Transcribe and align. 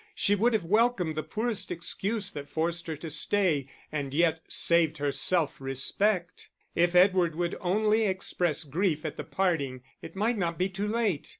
She 0.15 0.33
would 0.33 0.53
have 0.53 0.63
welcomed 0.63 1.13
the 1.15 1.21
poorest 1.21 1.69
excuse 1.69 2.31
that 2.31 2.49
forced 2.49 2.87
her 2.87 2.95
to 2.95 3.09
stay, 3.11 3.67
and 3.91 4.15
yet 4.15 4.41
saved 4.47 4.97
her 4.97 5.11
self 5.11 5.61
respect. 5.61 6.49
If 6.73 6.95
Edward 6.95 7.35
would 7.35 7.55
only 7.61 8.07
express 8.07 8.63
grief 8.63 9.05
at 9.05 9.15
the 9.15 9.23
parting, 9.23 9.83
it 10.01 10.15
might 10.15 10.39
not 10.39 10.57
be 10.57 10.69
too 10.69 10.87
late. 10.87 11.29